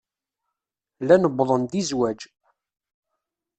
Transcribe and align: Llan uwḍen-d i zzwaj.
Llan 1.01 1.27
uwḍen-d 1.27 1.71
i 1.81 1.83
zzwaj. 1.89 2.19